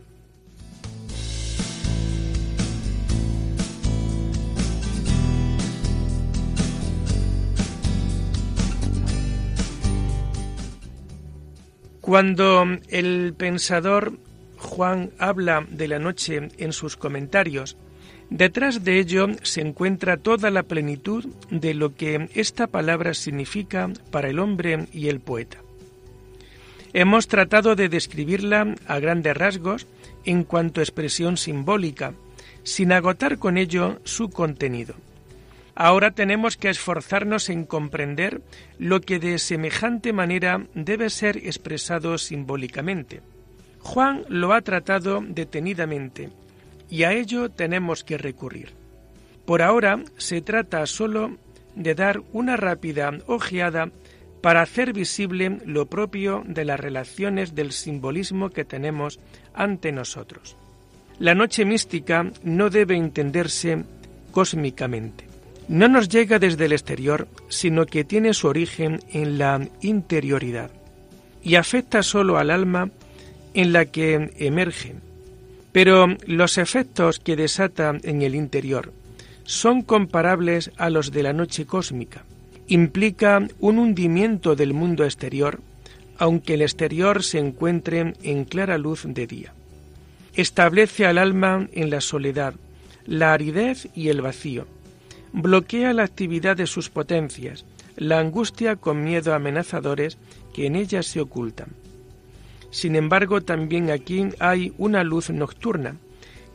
Cuando 12.01 12.65
el 12.89 13.35
pensador 13.37 14.17
Juan 14.57 15.11
habla 15.19 15.65
de 15.69 15.87
la 15.87 15.99
noche 15.99 16.49
en 16.57 16.73
sus 16.73 16.97
comentarios, 16.97 17.77
detrás 18.31 18.83
de 18.83 18.99
ello 18.99 19.27
se 19.43 19.61
encuentra 19.61 20.17
toda 20.17 20.49
la 20.49 20.63
plenitud 20.63 21.25
de 21.51 21.75
lo 21.75 21.95
que 21.95 22.27
esta 22.33 22.65
palabra 22.65 23.13
significa 23.13 23.91
para 24.09 24.29
el 24.29 24.39
hombre 24.39 24.87
y 24.91 25.09
el 25.09 25.19
poeta. 25.19 25.59
Hemos 26.93 27.27
tratado 27.27 27.75
de 27.75 27.87
describirla 27.87 28.75
a 28.85 28.99
grandes 28.99 29.35
rasgos 29.35 29.87
en 30.25 30.43
cuanto 30.43 30.81
a 30.81 30.83
expresión 30.83 31.37
simbólica, 31.37 32.13
sin 32.63 32.91
agotar 32.91 33.37
con 33.37 33.57
ello 33.57 33.99
su 34.03 34.29
contenido. 34.29 34.95
Ahora 35.73 36.11
tenemos 36.11 36.57
que 36.57 36.69
esforzarnos 36.69 37.49
en 37.49 37.63
comprender 37.63 38.41
lo 38.77 38.99
que 38.99 39.19
de 39.19 39.39
semejante 39.39 40.11
manera 40.11 40.65
debe 40.75 41.09
ser 41.09 41.37
expresado 41.37 42.17
simbólicamente. 42.17 43.21
Juan 43.79 44.23
lo 44.27 44.53
ha 44.53 44.61
tratado 44.61 45.23
detenidamente 45.25 46.29
y 46.89 47.03
a 47.03 47.13
ello 47.13 47.49
tenemos 47.49 48.03
que 48.03 48.17
recurrir. 48.17 48.73
Por 49.45 49.61
ahora 49.61 50.03
se 50.17 50.41
trata 50.41 50.85
sólo 50.85 51.37
de 51.75 51.95
dar 51.95 52.21
una 52.33 52.57
rápida 52.57 53.11
ojeada 53.27 53.89
para 54.41 54.61
hacer 54.61 54.93
visible 54.93 55.59
lo 55.65 55.85
propio 55.85 56.43
de 56.45 56.65
las 56.65 56.79
relaciones 56.79 57.55
del 57.55 57.71
simbolismo 57.71 58.49
que 58.49 58.65
tenemos 58.65 59.19
ante 59.53 59.91
nosotros. 59.91 60.57
La 61.19 61.35
noche 61.35 61.65
mística 61.65 62.31
no 62.43 62.69
debe 62.69 62.95
entenderse 62.95 63.83
cósmicamente. 64.31 65.25
No 65.67 65.87
nos 65.87 66.09
llega 66.09 66.39
desde 66.39 66.65
el 66.65 66.73
exterior, 66.73 67.27
sino 67.47 67.85
que 67.85 68.03
tiene 68.03 68.33
su 68.33 68.47
origen 68.47 68.99
en 69.11 69.37
la 69.37 69.67
interioridad 69.81 70.71
y 71.43 71.55
afecta 71.55 72.03
sólo 72.03 72.37
al 72.37 72.49
alma 72.49 72.89
en 73.53 73.73
la 73.73 73.85
que 73.85 74.31
emerge. 74.37 74.95
Pero 75.71 76.07
los 76.25 76.57
efectos 76.57 77.19
que 77.19 77.35
desata 77.35 77.93
en 78.03 78.21
el 78.21 78.35
interior 78.35 78.91
son 79.43 79.81
comparables 79.81 80.71
a 80.77 80.89
los 80.89 81.11
de 81.11 81.23
la 81.23 81.33
noche 81.33 81.65
cósmica. 81.65 82.25
Implica 82.71 83.45
un 83.59 83.79
hundimiento 83.79 84.55
del 84.55 84.73
mundo 84.73 85.03
exterior, 85.03 85.59
aunque 86.17 86.53
el 86.53 86.61
exterior 86.61 87.21
se 87.21 87.37
encuentre 87.37 88.13
en 88.23 88.45
clara 88.45 88.77
luz 88.77 89.03
de 89.05 89.27
día. 89.27 89.53
Establece 90.35 91.05
al 91.05 91.17
alma 91.17 91.67
en 91.73 91.89
la 91.89 91.99
soledad, 91.99 92.53
la 93.05 93.33
aridez 93.33 93.89
y 93.93 94.07
el 94.07 94.21
vacío. 94.21 94.67
Bloquea 95.33 95.91
la 95.91 96.03
actividad 96.03 96.55
de 96.55 96.65
sus 96.65 96.89
potencias, 96.89 97.65
la 97.97 98.19
angustia 98.19 98.77
con 98.77 99.03
miedo 99.03 99.33
amenazadores 99.33 100.17
que 100.53 100.65
en 100.65 100.77
ellas 100.77 101.07
se 101.07 101.19
ocultan. 101.19 101.71
Sin 102.69 102.95
embargo, 102.95 103.41
también 103.41 103.91
aquí 103.91 104.29
hay 104.39 104.71
una 104.77 105.03
luz 105.03 105.29
nocturna, 105.29 105.97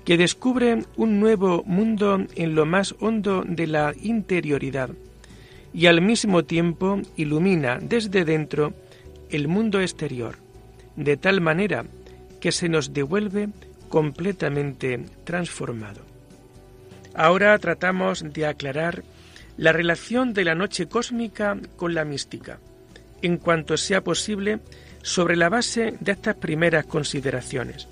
que 0.06 0.16
descubre 0.16 0.82
un 0.96 1.20
nuevo 1.20 1.62
mundo 1.66 2.24
en 2.36 2.54
lo 2.54 2.64
más 2.64 2.94
hondo 3.00 3.44
de 3.46 3.66
la 3.66 3.92
interioridad 4.00 4.88
y 5.76 5.88
al 5.88 6.00
mismo 6.00 6.42
tiempo 6.42 7.02
ilumina 7.16 7.78
desde 7.78 8.24
dentro 8.24 8.72
el 9.28 9.46
mundo 9.46 9.82
exterior, 9.82 10.36
de 10.96 11.18
tal 11.18 11.42
manera 11.42 11.84
que 12.40 12.50
se 12.50 12.70
nos 12.70 12.94
devuelve 12.94 13.50
completamente 13.90 15.04
transformado. 15.24 16.00
Ahora 17.14 17.58
tratamos 17.58 18.24
de 18.32 18.46
aclarar 18.46 19.04
la 19.58 19.72
relación 19.72 20.32
de 20.32 20.44
la 20.44 20.54
noche 20.54 20.86
cósmica 20.86 21.58
con 21.76 21.92
la 21.92 22.06
mística, 22.06 22.58
en 23.20 23.36
cuanto 23.36 23.76
sea 23.76 24.00
posible 24.00 24.60
sobre 25.02 25.36
la 25.36 25.50
base 25.50 25.92
de 26.00 26.12
estas 26.12 26.36
primeras 26.36 26.86
consideraciones. 26.86 27.86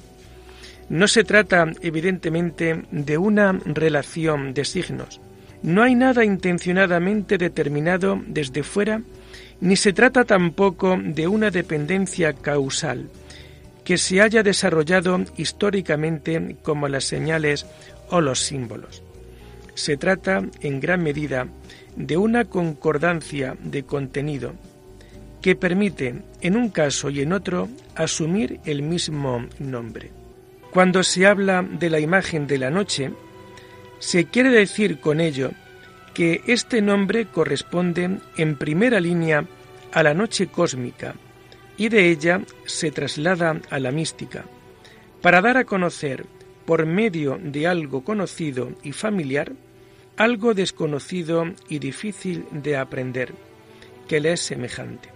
No 0.89 1.07
se 1.07 1.23
trata, 1.23 1.67
evidentemente, 1.83 2.83
de 2.91 3.19
una 3.19 3.53
relación 3.53 4.55
de 4.55 4.65
signos. 4.65 5.21
No 5.65 5.83
hay 5.83 5.95
nada 5.95 6.27
intencionadamente 6.27 7.39
determinado 7.39 8.21
desde 8.27 8.63
fuera, 8.63 9.01
ni 9.63 9.77
se 9.77 9.95
trata 9.95 10.25
tampoco 10.25 10.99
de 11.03 11.27
una 11.27 11.51
dependencia 11.51 12.35
causal 12.35 13.09
que 13.83 13.97
se 13.97 14.21
haya 14.21 14.43
desarrollado 14.43 15.25
históricamente 15.39 16.57
como 16.63 16.87
las 16.87 17.05
señales 17.05 17.65
o 18.11 18.21
los 18.21 18.41
símbolos. 18.41 19.03
Se 19.73 19.97
trata, 19.97 20.43
en 20.61 20.81
gran 20.81 21.03
medida, 21.03 21.49
de 21.97 22.19
una 22.19 22.45
concordancia 22.45 23.57
de 23.63 23.85
contenido 23.85 24.53
que 25.41 25.57
permite, 25.57 26.17
en 26.43 26.57
un 26.57 26.69
caso 26.69 27.09
y 27.09 27.23
en 27.23 27.33
otro, 27.33 27.71
asumir 27.95 28.61
el 28.67 28.83
mismo 28.83 29.47
nombre. 29.59 30.11
Cuando 30.73 31.03
se 31.03 31.27
habla 31.27 31.63
de 31.63 31.89
la 31.89 32.01
imagen 32.01 32.47
de 32.47 32.59
la 32.59 32.69
noche, 32.69 33.13
se 33.99 34.27
quiere 34.27 34.51
decir 34.51 35.01
con 35.01 35.21
ello 35.21 35.53
que 36.15 36.43
este 36.47 36.81
nombre 36.81 37.27
corresponde 37.27 38.19
en 38.37 38.57
primera 38.57 39.01
línea 39.01 39.47
a 39.93 40.03
la 40.03 40.15
noche 40.15 40.47
cósmica 40.47 41.15
y 41.77 41.89
de 41.89 42.11
ella 42.11 42.41
se 42.67 42.91
traslada 42.91 43.61
a 43.71 43.79
la 43.79 43.91
mística, 43.91 44.45
para 45.21 45.41
dar 45.41 45.57
a 45.57 45.65
conocer, 45.65 46.27
por 46.67 46.87
medio 46.87 47.39
de 47.43 47.67
algo 47.67 48.05
conocido 48.05 48.73
y 48.83 48.93
familiar, 48.93 49.53
algo 50.17 50.55
desconocido 50.55 51.45
y 51.69 51.79
difícil 51.79 52.47
de 52.53 52.77
aprender, 52.77 53.35
que 54.09 54.21
le 54.21 54.33
es 54.33 54.41
semejante. 54.41 55.11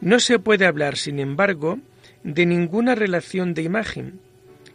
No 0.00 0.20
se 0.20 0.38
puede 0.38 0.66
hablar, 0.66 0.96
sin 0.96 1.18
embargo, 1.18 1.78
de 2.22 2.46
ninguna 2.46 2.94
relación 2.94 3.54
de 3.54 3.62
imagen, 3.62 4.20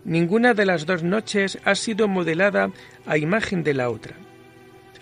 Ninguna 0.05 0.53
de 0.53 0.67
las 0.67 0.85
dos 0.85 1.01
noches 1.01 1.57
ha 1.65 1.73
sido 1.73 2.07
modelada 2.07 2.69
a 3.07 3.17
imagen 3.17 3.63
de 3.63 3.73
la 3.73 3.89
otra. 3.89 4.15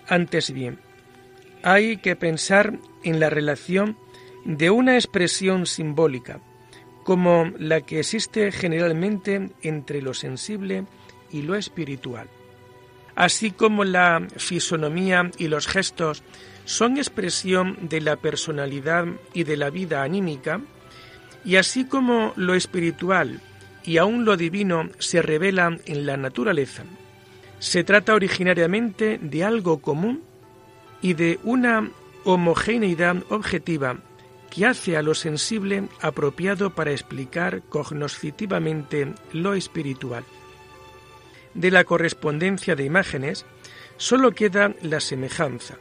Antes 0.08 0.50
bien, 0.50 0.78
hay 1.62 1.98
que 1.98 2.16
pensar 2.16 2.78
en 3.02 3.20
la 3.20 3.28
relación 3.28 3.98
de 4.46 4.70
una 4.70 4.94
expresión 4.94 5.66
simbólica, 5.66 6.40
como 7.04 7.52
la 7.58 7.82
que 7.82 8.00
existe 8.00 8.50
generalmente 8.50 9.50
entre 9.62 10.00
lo 10.00 10.14
sensible 10.14 10.86
y 11.30 11.42
lo 11.42 11.54
espiritual. 11.54 12.28
Así 13.14 13.50
como 13.50 13.84
la 13.84 14.26
fisonomía 14.38 15.30
y 15.36 15.48
los 15.48 15.68
gestos 15.68 16.22
son 16.64 16.96
expresión 16.96 17.76
de 17.90 18.00
la 18.00 18.16
personalidad 18.16 19.04
y 19.34 19.44
de 19.44 19.58
la 19.58 19.68
vida 19.68 20.02
anímica, 20.02 20.62
y 21.44 21.56
así 21.56 21.84
como 21.84 22.32
lo 22.36 22.54
espiritual 22.54 23.42
y 23.84 23.98
aún 23.98 24.24
lo 24.24 24.36
divino 24.36 24.88
se 24.98 25.22
revela 25.22 25.78
en 25.86 26.06
la 26.06 26.16
naturaleza. 26.16 26.84
Se 27.58 27.84
trata 27.84 28.14
originariamente 28.14 29.18
de 29.20 29.44
algo 29.44 29.78
común 29.78 30.22
y 31.02 31.14
de 31.14 31.38
una 31.44 31.90
homogeneidad 32.24 33.16
objetiva 33.28 33.98
que 34.50 34.66
hace 34.66 34.96
a 34.96 35.02
lo 35.02 35.14
sensible 35.14 35.84
apropiado 36.00 36.74
para 36.74 36.92
explicar 36.92 37.62
cognoscitivamente 37.68 39.12
lo 39.32 39.54
espiritual. 39.54 40.24
De 41.54 41.70
la 41.70 41.84
correspondencia 41.84 42.74
de 42.74 42.84
imágenes 42.84 43.44
sólo 43.96 44.32
queda 44.32 44.74
la 44.82 45.00
semejanza, 45.00 45.76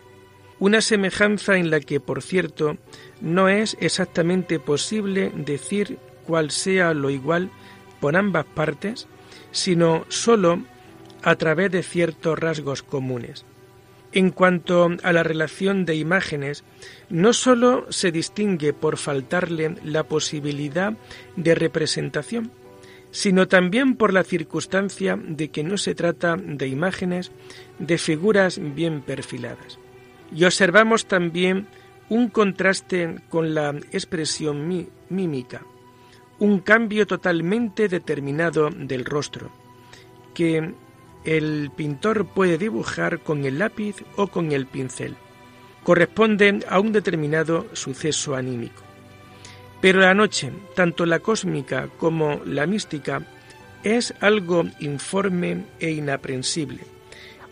una 0.59 0.81
semejanza 0.81 1.57
en 1.57 1.69
la 1.69 1.79
que, 1.79 1.99
por 1.99 2.21
cierto, 2.21 2.77
no 3.21 3.49
es 3.49 3.75
exactamente 3.79 4.59
posible 4.59 5.31
decir 5.35 5.97
cuál 6.25 6.51
sea 6.51 6.93
lo 6.93 7.09
igual 7.09 7.49
por 8.03 8.17
ambas 8.17 8.43
partes, 8.43 9.07
sino 9.53 10.03
sólo 10.09 10.61
a 11.21 11.37
través 11.37 11.71
de 11.71 11.83
ciertos 11.83 12.37
rasgos 12.37 12.83
comunes. 12.83 13.45
En 14.11 14.29
cuanto 14.29 14.89
a 15.03 15.13
la 15.13 15.23
relación 15.23 15.85
de 15.85 15.95
imágenes, 15.95 16.65
no 17.07 17.31
sólo 17.31 17.89
se 17.93 18.11
distingue 18.11 18.73
por 18.73 18.97
faltarle 18.97 19.77
la 19.85 20.03
posibilidad 20.03 20.97
de 21.37 21.55
representación, 21.55 22.51
sino 23.11 23.47
también 23.47 23.95
por 23.95 24.11
la 24.11 24.25
circunstancia 24.25 25.17
de 25.17 25.47
que 25.47 25.63
no 25.63 25.77
se 25.77 25.95
trata 25.95 26.35
de 26.35 26.67
imágenes 26.67 27.31
de 27.79 27.97
figuras 27.97 28.59
bien 28.75 29.01
perfiladas. 29.01 29.79
Y 30.35 30.43
observamos 30.43 31.05
también 31.05 31.67
un 32.09 32.27
contraste 32.27 33.15
con 33.29 33.53
la 33.55 33.69
expresión 33.93 34.89
mímica, 35.07 35.61
un 36.43 36.60
cambio 36.60 37.08
totalmente 37.08 37.88
determinado 37.88 38.69
del 38.69 39.06
rostro, 39.06 39.49
que 40.34 40.73
el 41.23 41.71
pintor 41.73 42.25
puede 42.25 42.58
dibujar 42.58 43.19
con 43.19 43.45
el 43.45 43.60
lápiz 43.60 44.03
o 44.17 44.27
con 44.27 44.51
el 44.51 44.65
pincel. 44.65 45.15
Corresponde 45.84 46.60
a 46.67 46.82
un 46.82 46.91
determinado 46.91 47.67
suceso 47.71 48.36
anímico. 48.36 48.84
Pero 49.79 50.01
la 50.01 50.13
noche, 50.13 50.51
tanto 50.75 51.06
la 51.06 51.19
cósmica 51.19 51.88
como 51.97 52.41
la 52.45 52.67
mística, 52.67 53.21
es 53.86 54.13
algo 54.19 54.65
informe 54.82 55.63
e 55.79 55.91
inaprensible, 55.91 56.82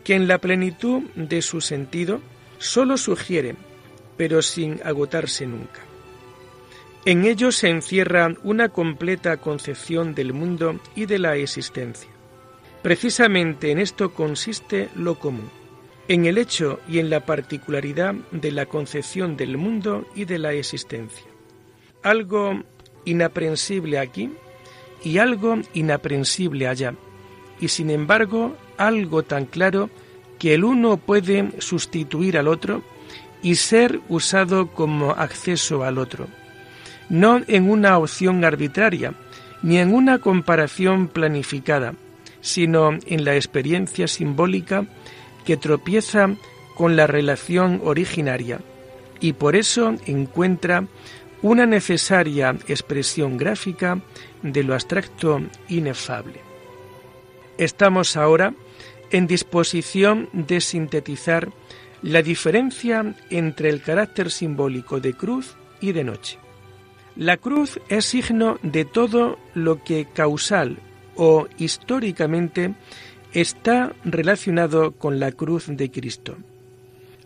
que 0.03 0.15
en 0.15 0.27
la 0.27 0.39
plenitud 0.39 1.03
de 1.15 1.41
su 1.41 1.61
sentido 1.61 2.19
sólo 2.57 2.97
sugiere, 2.97 3.55
pero 4.17 4.41
sin 4.41 4.81
agotarse 4.83 5.47
nunca. 5.47 5.90
En 7.03 7.25
ello 7.25 7.51
se 7.51 7.67
encierra 7.67 8.35
una 8.43 8.69
completa 8.69 9.37
concepción 9.37 10.13
del 10.13 10.33
mundo 10.33 10.79
y 10.95 11.07
de 11.07 11.17
la 11.17 11.35
existencia. 11.35 12.09
Precisamente 12.83 13.71
en 13.71 13.79
esto 13.79 14.13
consiste 14.13 14.89
lo 14.95 15.17
común, 15.17 15.49
en 16.07 16.25
el 16.25 16.37
hecho 16.37 16.79
y 16.87 16.99
en 16.99 17.09
la 17.09 17.25
particularidad 17.25 18.13
de 18.31 18.51
la 18.51 18.67
concepción 18.67 19.35
del 19.35 19.57
mundo 19.57 20.05
y 20.13 20.25
de 20.25 20.37
la 20.37 20.53
existencia. 20.53 21.25
Algo 22.03 22.61
inaprensible 23.05 23.97
aquí 23.97 24.29
y 25.03 25.17
algo 25.17 25.57
inaprensible 25.73 26.67
allá, 26.67 26.93
y 27.59 27.69
sin 27.69 27.89
embargo 27.89 28.55
algo 28.77 29.23
tan 29.23 29.45
claro 29.45 29.89
que 30.37 30.53
el 30.53 30.63
uno 30.63 30.97
puede 30.97 31.49
sustituir 31.59 32.37
al 32.37 32.47
otro 32.47 32.83
y 33.41 33.55
ser 33.55 33.99
usado 34.07 34.67
como 34.67 35.11
acceso 35.11 35.83
al 35.83 35.97
otro, 35.97 36.27
no 37.11 37.41
en 37.47 37.69
una 37.69 37.97
opción 37.97 38.45
arbitraria, 38.45 39.13
ni 39.61 39.77
en 39.79 39.93
una 39.93 40.19
comparación 40.19 41.09
planificada, 41.09 41.93
sino 42.39 42.97
en 43.05 43.25
la 43.25 43.35
experiencia 43.35 44.07
simbólica 44.07 44.85
que 45.45 45.57
tropieza 45.57 46.29
con 46.73 46.95
la 46.95 47.07
relación 47.07 47.81
originaria 47.83 48.61
y 49.19 49.33
por 49.33 49.57
eso 49.57 49.93
encuentra 50.05 50.87
una 51.41 51.65
necesaria 51.65 52.55
expresión 52.67 53.37
gráfica 53.37 54.01
de 54.41 54.63
lo 54.63 54.73
abstracto 54.73 55.41
inefable. 55.67 56.39
Estamos 57.57 58.15
ahora 58.15 58.53
en 59.11 59.27
disposición 59.27 60.29
de 60.31 60.61
sintetizar 60.61 61.49
la 62.01 62.21
diferencia 62.21 63.15
entre 63.29 63.69
el 63.69 63.81
carácter 63.81 64.31
simbólico 64.31 65.01
de 65.01 65.13
cruz 65.13 65.55
y 65.81 65.91
de 65.91 66.05
noche. 66.05 66.39
La 67.15 67.37
cruz 67.37 67.79
es 67.89 68.05
signo 68.05 68.57
de 68.63 68.85
todo 68.85 69.37
lo 69.53 69.83
que 69.83 70.05
causal 70.05 70.77
o 71.15 71.47
históricamente 71.57 72.73
está 73.33 73.93
relacionado 74.03 74.91
con 74.93 75.19
la 75.19 75.31
cruz 75.31 75.65
de 75.67 75.91
Cristo. 75.91 76.37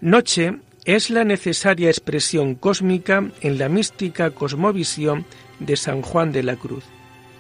Noche 0.02 0.58
es 0.86 1.10
la 1.10 1.24
necesaria 1.24 1.90
expresión 1.90 2.56
cósmica 2.56 3.30
en 3.42 3.58
la 3.58 3.70
mística 3.70 4.32
cosmovisión 4.32 5.26
de 5.60 5.76
San 5.76 6.02
Juan 6.02 6.32
de 6.32 6.44
la 6.44 6.56
Cruz. 6.56 6.84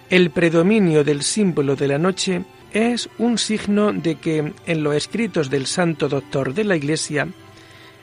El 0.09 0.29
predominio 0.29 1.03
del 1.03 1.23
símbolo 1.23 1.75
de 1.75 1.87
la 1.87 1.97
noche 1.97 2.43
es 2.73 3.09
un 3.17 3.37
signo 3.37 3.91
de 3.93 4.15
que 4.15 4.53
en 4.65 4.83
los 4.83 4.95
escritos 4.95 5.49
del 5.49 5.65
santo 5.65 6.09
doctor 6.09 6.53
de 6.53 6.63
la 6.63 6.75
Iglesia 6.75 7.27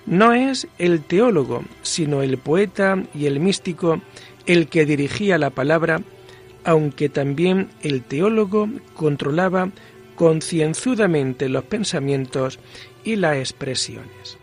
no 0.06 0.32
es 0.32 0.66
el 0.78 1.02
teólogo, 1.02 1.62
sino 1.82 2.22
el 2.22 2.38
poeta 2.38 3.02
y 3.14 3.26
el 3.26 3.38
místico 3.38 4.00
el 4.46 4.68
que 4.68 4.86
dirigía 4.86 5.38
la 5.38 5.50
palabra, 5.50 6.00
aunque 6.64 7.08
también 7.08 7.70
el 7.82 8.02
teólogo 8.02 8.68
controlaba 8.94 9.70
concienzudamente 10.16 11.48
los 11.48 11.64
pensamientos 11.64 12.58
y 13.04 13.16
las 13.16 13.36
expresiones. 13.36 14.38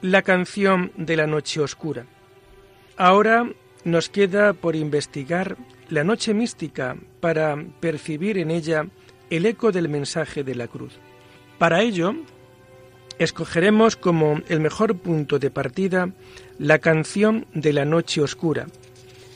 La 0.00 0.22
canción 0.22 0.90
de 0.96 1.16
la 1.16 1.28
noche 1.28 1.60
oscura. 1.60 2.06
Ahora 2.96 3.48
nos 3.84 4.08
queda 4.08 4.52
por 4.52 4.76
investigar 4.76 5.56
la 5.88 6.04
noche 6.04 6.34
mística 6.34 6.96
para 7.20 7.56
percibir 7.80 8.38
en 8.38 8.50
ella 8.50 8.86
el 9.30 9.46
eco 9.46 9.72
del 9.72 9.88
mensaje 9.88 10.44
de 10.44 10.54
la 10.54 10.68
cruz. 10.68 10.98
Para 11.58 11.82
ello, 11.82 12.14
escogeremos 13.18 13.96
como 13.96 14.40
el 14.48 14.60
mejor 14.60 14.96
punto 14.96 15.38
de 15.38 15.50
partida 15.50 16.10
la 16.58 16.78
canción 16.78 17.46
de 17.54 17.72
la 17.72 17.84
noche 17.84 18.20
oscura. 18.20 18.66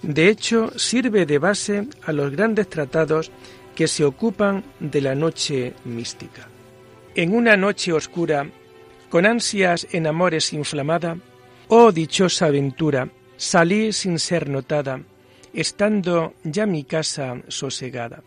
De 0.02 0.28
hecho, 0.28 0.70
sirve 0.78 1.26
de 1.26 1.38
base 1.38 1.88
a 2.02 2.12
los 2.12 2.30
grandes 2.30 2.68
tratados 2.68 3.30
que 3.74 3.88
se 3.88 4.04
ocupan 4.04 4.64
de 4.80 5.00
la 5.00 5.14
noche 5.14 5.74
mística. 5.84 6.48
En 7.14 7.34
una 7.34 7.56
noche 7.56 7.92
oscura 7.92 8.46
con 9.08 9.24
ansias 9.24 9.86
en 9.92 10.06
amores 10.06 10.52
inflamada, 10.52 11.16
oh 11.68 11.92
dichosa 11.92 12.46
aventura, 12.46 13.08
salí 13.36 13.92
sin 13.92 14.18
ser 14.18 14.48
notada, 14.48 15.02
estando 15.52 16.34
ya 16.44 16.66
mi 16.66 16.84
casa 16.84 17.42
sosegada. 17.48 18.22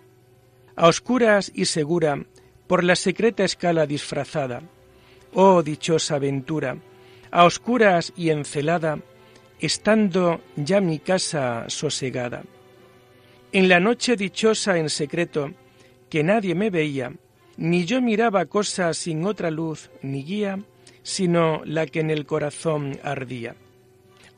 A 0.75 0.87
oscuras 0.87 1.51
y 1.53 1.65
segura, 1.65 2.25
por 2.67 2.83
la 2.83 2.95
secreta 2.95 3.43
escala 3.43 3.85
disfrazada, 3.85 4.61
oh 5.33 5.63
dichosa 5.63 6.15
aventura, 6.15 6.77
a 7.31 7.45
oscuras 7.45 8.13
y 8.15 8.29
encelada, 8.29 8.99
estando 9.59 10.41
ya 10.55 10.79
mi 10.79 10.99
casa 10.99 11.65
sosegada. 11.67 12.43
En 13.51 13.67
la 13.67 13.79
noche 13.79 14.15
dichosa 14.15 14.77
en 14.77 14.89
secreto, 14.89 15.51
que 16.09 16.23
nadie 16.23 16.55
me 16.55 16.69
veía, 16.69 17.13
ni 17.57 17.85
yo 17.85 18.01
miraba 18.01 18.45
cosas 18.45 18.97
sin 18.97 19.25
otra 19.25 19.51
luz 19.51 19.89
ni 20.01 20.23
guía, 20.23 20.59
sino 21.03 21.61
la 21.65 21.85
que 21.87 21.99
en 21.99 22.09
el 22.09 22.25
corazón 22.25 22.99
ardía. 23.03 23.55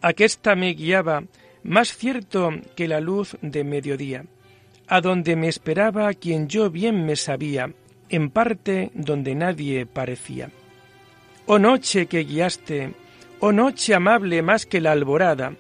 Aquesta 0.02 0.56
me 0.56 0.74
guiaba 0.74 1.24
más 1.64 1.96
cierto 1.96 2.52
que 2.76 2.88
la 2.88 3.00
luz 3.00 3.38
de 3.42 3.64
mediodía, 3.64 4.26
a 4.88 5.02
donde 5.02 5.36
me 5.36 5.48
esperaba 5.48 6.14
quien 6.14 6.48
yo 6.48 6.70
bien 6.70 7.06
me 7.06 7.16
sabía, 7.16 7.72
en 8.10 8.30
parte 8.30 8.92
donde 8.94 9.36
nadie 9.36 9.86
parecía. 9.86 10.50
Oh 11.46 11.60
noche 11.60 12.08
que 12.08 12.24
guiaste, 12.24 12.94
oh 13.40 13.52
noche 13.52 13.94
amable 13.94 14.42
más 14.42 14.66
que 14.66 14.82
la 14.82 14.92
alborada, 14.92 15.54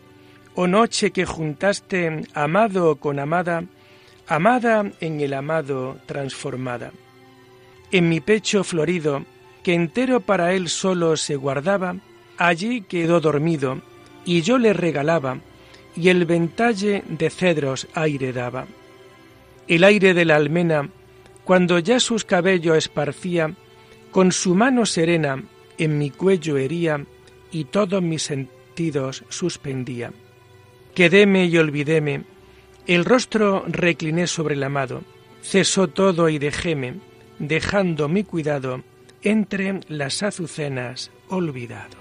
oh 0.55 0.67
noche 0.67 1.11
que 1.11 1.25
juntaste 1.25 2.23
amado 2.33 2.95
con 2.97 3.19
amada, 3.19 3.63
amada 4.27 4.91
en 4.99 5.21
el 5.21 5.33
amado 5.33 5.97
transformada 6.07 6.91
en 7.91 8.07
mi 8.07 8.21
pecho 8.21 8.63
florido, 8.63 9.25
que 9.63 9.73
entero 9.73 10.21
para 10.21 10.53
él 10.53 10.69
solo 10.69 11.17
se 11.17 11.35
guardaba, 11.35 11.97
allí 12.37 12.81
quedó 12.81 13.19
dormido, 13.19 13.81
y 14.25 14.41
yo 14.41 14.57
le 14.57 14.73
regalaba, 14.73 15.39
y 15.95 16.09
el 16.09 16.25
ventalle 16.25 17.03
de 17.07 17.29
cedros 17.29 17.87
aire 17.93 18.33
daba. 18.33 18.67
El 19.67 19.83
aire 19.83 20.13
de 20.13 20.25
la 20.25 20.35
almena, 20.35 20.89
cuando 21.43 21.79
ya 21.79 21.99
sus 21.99 22.23
cabellos 22.23 22.77
esparcía, 22.77 23.53
con 24.11 24.31
su 24.31 24.55
mano 24.55 24.85
serena 24.85 25.43
en 25.77 25.97
mi 25.97 26.09
cuello 26.09 26.57
hería, 26.57 27.05
y 27.51 27.65
todos 27.65 28.01
mis 28.01 28.23
sentidos 28.23 29.23
suspendía. 29.29 30.13
Quedéme 30.95 31.45
y 31.45 31.57
olvidéme, 31.57 32.23
el 32.87 33.05
rostro 33.05 33.63
recliné 33.67 34.27
sobre 34.27 34.55
el 34.55 34.63
amado, 34.63 35.03
cesó 35.41 35.87
todo 35.87 36.29
y 36.29 36.39
dejéme, 36.39 36.95
dejando 37.39 38.09
mi 38.09 38.23
cuidado 38.23 38.83
entre 39.21 39.81
las 39.87 40.23
azucenas 40.23 41.11
olvidado. 41.29 42.00